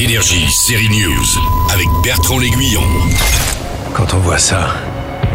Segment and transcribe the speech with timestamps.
[0.00, 1.26] Énergie, série News,
[1.70, 2.80] avec Bertrand L'Aiguillon.
[3.92, 4.74] Quand on voit ça,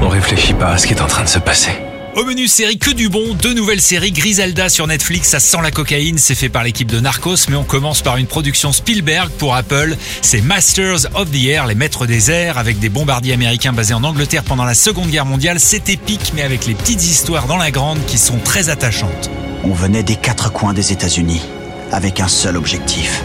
[0.02, 1.70] on réfléchit pas à ce qui est en train de se passer.
[2.16, 5.70] Au menu série que du bon, deux nouvelles séries Griselda sur Netflix, ça sent la
[5.70, 9.56] cocaïne, c'est fait par l'équipe de Narcos, mais on commence par une production Spielberg pour
[9.56, 13.94] Apple, c'est Masters of the Air, les maîtres des airs, avec des bombardiers américains basés
[13.94, 17.58] en Angleterre pendant la Seconde Guerre mondiale, c'est épique, mais avec les petites histoires dans
[17.58, 19.30] la grande qui sont très attachantes.
[19.64, 21.44] On venait des quatre coins des États-Unis,
[21.92, 23.24] avec un seul objectif.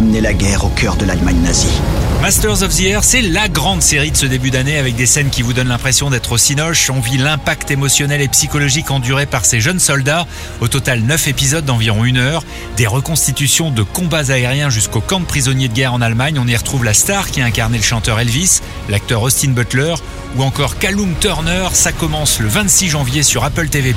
[0.00, 1.78] Amener la guerre au cœur de l'Allemagne nazie.
[2.22, 5.28] Masters of the Air, c'est la grande série de ce début d'année avec des scènes
[5.28, 6.88] qui vous donnent l'impression d'être au cinoche.
[6.88, 10.26] On vit l'impact émotionnel et psychologique enduré par ces jeunes soldats.
[10.62, 12.44] Au total, 9 épisodes d'environ une heure.
[12.78, 16.38] Des reconstitutions de combats aériens jusqu'au camp de prisonniers de guerre en Allemagne.
[16.42, 19.96] On y retrouve la star qui a incarné le chanteur Elvis, l'acteur Austin Butler
[20.34, 21.68] ou encore Callum Turner.
[21.74, 23.94] Ça commence le 26 janvier sur Apple TV+.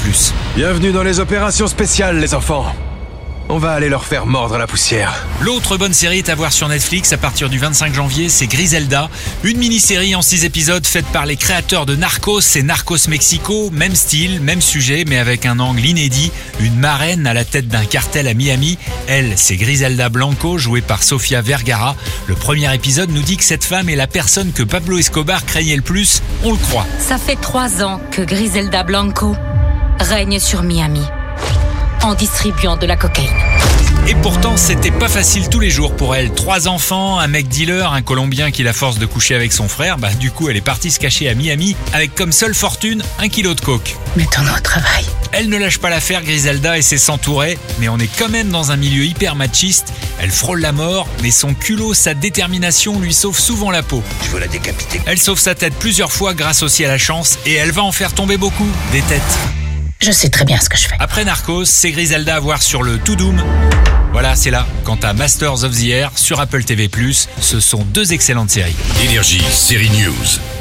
[0.57, 2.75] Bienvenue dans les opérations spéciales, les enfants.
[3.49, 5.25] On va aller leur faire mordre la poussière.
[5.41, 9.09] L'autre bonne série est à voir sur Netflix à partir du 25 janvier, c'est Griselda,
[9.43, 13.95] une mini-série en 6 épisodes faite par les créateurs de Narcos, c'est Narcos Mexico, même
[13.95, 18.27] style, même sujet, mais avec un angle inédit, une marraine à la tête d'un cartel
[18.27, 18.77] à Miami.
[19.07, 21.95] Elle, c'est Griselda Blanco, jouée par Sofia Vergara.
[22.27, 25.75] Le premier épisode nous dit que cette femme est la personne que Pablo Escobar craignait
[25.75, 26.85] le plus, on le croit.
[26.99, 29.35] Ça fait trois ans que Griselda Blanco
[29.99, 31.03] règne sur Miami
[32.03, 33.29] en distribuant de la cocaïne.
[34.05, 36.33] Et pourtant, c'était pas facile tous les jours pour elle.
[36.33, 39.97] Trois enfants, un mec dealer, un Colombien qui la force de coucher avec son frère.
[39.97, 43.29] Bah, du coup, elle est partie se cacher à Miami avec comme seule fortune un
[43.29, 43.95] kilo de coke.
[44.17, 45.05] Mettons-nous au travail.
[45.31, 48.71] Elle ne lâche pas l'affaire, Griselda, et c'est s'entourer, mais on est quand même dans
[48.71, 49.93] un milieu hyper machiste.
[50.19, 54.03] Elle frôle la mort, mais son culot, sa détermination lui sauve souvent la peau.
[54.25, 55.01] Je veux la décapiter.
[55.05, 57.93] Elle sauve sa tête plusieurs fois grâce aussi à la chance, et elle va en
[57.93, 59.39] faire tomber beaucoup, des têtes.
[60.03, 60.97] Je sais très bien ce que je fais.
[60.99, 63.41] Après Narcos, c'est Griselda à voir sur le To Doom.
[64.11, 64.67] Voilà, c'est là.
[64.83, 66.89] Quant à Masters of the Air sur Apple TV+,
[67.39, 68.75] ce sont deux excellentes séries.
[69.01, 70.52] Énergie, série News.